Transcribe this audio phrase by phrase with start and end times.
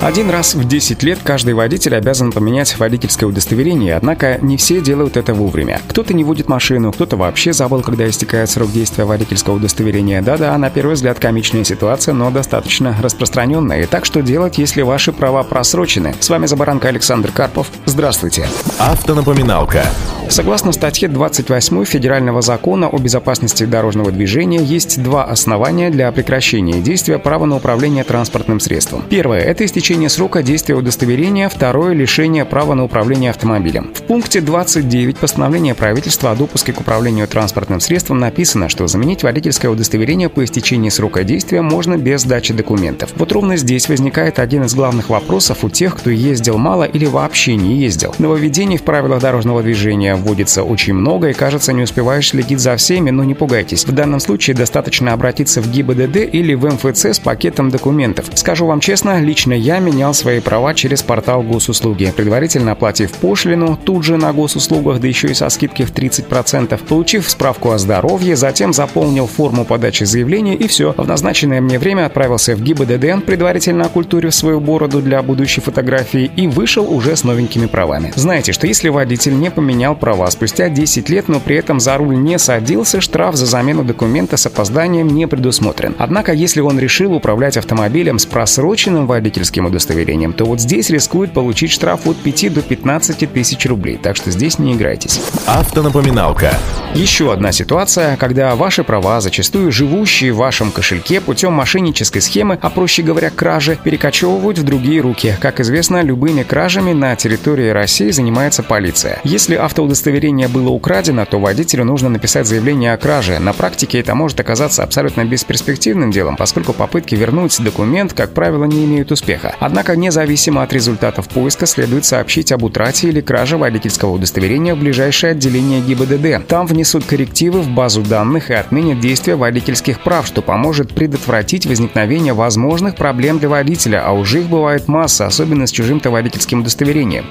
[0.00, 5.16] Один раз в 10 лет каждый водитель обязан поменять водительское удостоверение, однако не все делают
[5.16, 5.80] это вовремя.
[5.88, 10.20] Кто-то не водит машину, кто-то вообще забыл, когда истекает срок действия водительского удостоверения.
[10.22, 13.86] Да-да, на первый взгляд комичная ситуация, но достаточно распространенная.
[13.86, 16.14] Так что делать, если ваши права просрочены?
[16.20, 17.68] С вами Забаранка Александр Карпов.
[17.86, 18.46] Здравствуйте.
[18.78, 19.82] Автонапоминалка.
[20.28, 27.18] Согласно статье 28 Федерального закона о безопасности дорожного движения, есть два основания для прекращения действия
[27.18, 29.04] права на управление транспортным средством.
[29.08, 33.92] Первое– это истечение срока действия удостоверения, второе– лишение права на управление автомобилем.
[33.94, 39.70] В пункте 29 постановления правительства о допуске к управлению транспортным средством написано, что заменить водительское
[39.70, 43.10] удостоверение по истечении срока действия можно без сдачи документов.
[43.16, 47.54] Вот ровно здесь возникает один из главных вопросов у тех, кто ездил мало или вообще
[47.54, 48.14] не ездил.
[48.18, 53.10] Нововведений в правилах дорожного движения вводится очень много и, кажется, не успеваешь следить за всеми,
[53.10, 53.84] но не пугайтесь.
[53.84, 58.26] В данном случае достаточно обратиться в ГИБДД или в МФЦ с пакетом документов.
[58.34, 64.04] Скажу вам честно, лично я менял свои права через портал госуслуги, предварительно оплатив пошлину, тут
[64.04, 68.72] же на госуслугах, да еще и со скидки в 30%, получив справку о здоровье, затем
[68.72, 70.94] заполнил форму подачи заявления и все.
[70.96, 76.46] В назначенное мне время отправился в ГИБДД, предварительно окультурив свою бороду для будущей фотографии и
[76.46, 78.12] вышел уже с новенькими правами.
[78.14, 82.14] Знаете, что если водитель не поменял права спустя 10 лет, но при этом за руль
[82.16, 85.96] не садился, штраф за замену документа с опозданием не предусмотрен.
[85.98, 91.72] Однако, если он решил управлять автомобилем с просроченным водительским удостоверением, то вот здесь рискует получить
[91.72, 95.20] штраф от 5 до 15 тысяч рублей, так что здесь не играйтесь.
[95.44, 96.56] Автонапоминалка.
[96.94, 102.70] Еще одна ситуация, когда ваши права, зачастую живущие в вашем кошельке путем мошеннической схемы, а
[102.70, 105.34] проще говоря, кражи, перекочевывают в другие руки.
[105.40, 109.18] Как известно, любыми кражами на территории России занимается полиция.
[109.24, 113.38] Если автоудостоверение удостоверение было украдено, то водителю нужно написать заявление о краже.
[113.38, 118.84] На практике это может оказаться абсолютно бесперспективным делом, поскольку попытки вернуть документ, как правило, не
[118.84, 119.54] имеют успеха.
[119.58, 125.30] Однако, независимо от результатов поиска, следует сообщить об утрате или краже водительского удостоверения в ближайшее
[125.30, 126.46] отделение ГИБДД.
[126.46, 132.34] Там внесут коррективы в базу данных и отменят действия водительских прав, что поможет предотвратить возникновение
[132.34, 137.24] возможных проблем для водителя, а уже их бывает масса, особенно с чужим-то водительским удостоверением.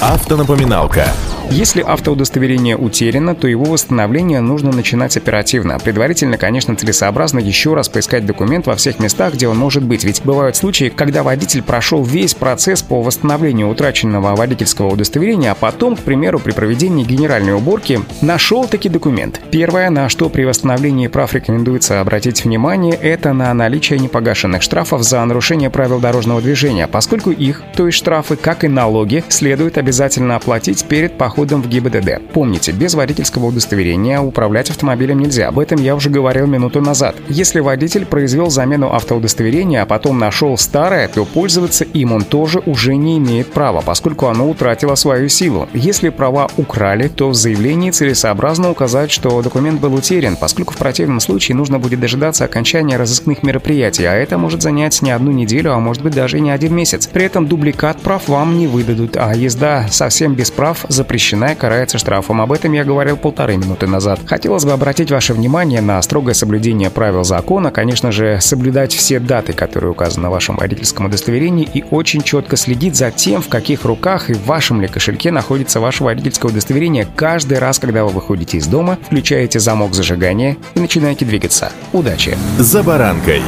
[0.00, 1.08] Автонапоминалка.
[1.50, 5.78] Если автоудостоверение утеряно, то его восстановление нужно начинать оперативно.
[5.78, 10.04] Предварительно, конечно, целесообразно еще раз поискать документ во всех местах, где он может быть.
[10.04, 15.96] Ведь бывают случаи, когда водитель прошел весь процесс по восстановлению утраченного водительского удостоверения, а потом,
[15.96, 19.40] к примеру, при проведении генеральной уборки нашел таки документ.
[19.50, 25.24] Первое, на что при восстановлении прав рекомендуется обратить внимание, это на наличие непогашенных штрафов за
[25.24, 30.84] нарушение правил дорожного движения, поскольку их, то есть штрафы, как и налоги, следует обязательно оплатить
[30.84, 32.32] перед походом походом в ГИБДД.
[32.32, 35.48] Помните, без водительского удостоверения управлять автомобилем нельзя.
[35.48, 37.14] Об этом я уже говорил минуту назад.
[37.28, 42.96] Если водитель произвел замену автоудостоверения, а потом нашел старое, то пользоваться им он тоже уже
[42.96, 45.68] не имеет права, поскольку оно утратило свою силу.
[45.74, 51.20] Если права украли, то в заявлении целесообразно указать, что документ был утерян, поскольку в противном
[51.20, 55.80] случае нужно будет дожидаться окончания разыскных мероприятий, а это может занять не одну неделю, а
[55.80, 57.06] может быть даже не один месяц.
[57.06, 61.54] При этом дубликат прав вам не выдадут, а езда совсем без прав запрещена запрещена и
[61.54, 62.40] карается штрафом.
[62.40, 64.20] Об этом я говорил полторы минуты назад.
[64.26, 69.52] Хотелось бы обратить ваше внимание на строгое соблюдение правил закона, конечно же, соблюдать все даты,
[69.52, 74.30] которые указаны на вашем водительском удостоверении и очень четко следить за тем, в каких руках
[74.30, 78.66] и в вашем ли кошельке находится ваше водительское удостоверение каждый раз, когда вы выходите из
[78.66, 81.72] дома, включаете замок зажигания и начинаете двигаться.
[81.92, 82.36] Удачи!
[82.58, 83.42] За баранкой!